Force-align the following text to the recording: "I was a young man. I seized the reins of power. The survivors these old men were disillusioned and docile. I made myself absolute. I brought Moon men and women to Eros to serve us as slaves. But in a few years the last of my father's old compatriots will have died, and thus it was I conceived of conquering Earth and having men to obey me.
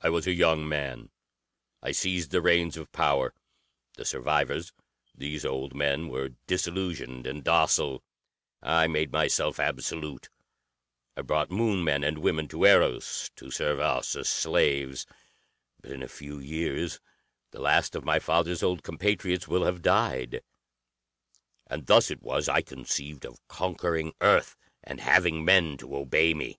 "I 0.00 0.10
was 0.10 0.26
a 0.26 0.32
young 0.34 0.68
man. 0.68 1.10
I 1.84 1.92
seized 1.92 2.32
the 2.32 2.40
reins 2.42 2.76
of 2.76 2.90
power. 2.90 3.32
The 3.94 4.04
survivors 4.04 4.72
these 5.14 5.44
old 5.44 5.72
men 5.72 6.08
were 6.08 6.30
disillusioned 6.48 7.28
and 7.28 7.44
docile. 7.44 8.02
I 8.60 8.88
made 8.88 9.12
myself 9.12 9.60
absolute. 9.60 10.30
I 11.16 11.22
brought 11.22 11.48
Moon 11.48 11.84
men 11.84 12.02
and 12.02 12.18
women 12.18 12.48
to 12.48 12.64
Eros 12.64 13.30
to 13.36 13.52
serve 13.52 13.78
us 13.78 14.16
as 14.16 14.28
slaves. 14.28 15.06
But 15.80 15.92
in 15.92 16.02
a 16.02 16.08
few 16.08 16.40
years 16.40 16.98
the 17.52 17.60
last 17.60 17.94
of 17.94 18.04
my 18.04 18.18
father's 18.18 18.64
old 18.64 18.82
compatriots 18.82 19.46
will 19.46 19.62
have 19.62 19.80
died, 19.80 20.40
and 21.68 21.86
thus 21.86 22.10
it 22.10 22.20
was 22.20 22.48
I 22.48 22.62
conceived 22.62 23.24
of 23.24 23.38
conquering 23.46 24.12
Earth 24.20 24.56
and 24.82 24.98
having 25.00 25.44
men 25.44 25.76
to 25.76 25.94
obey 25.96 26.34
me. 26.34 26.58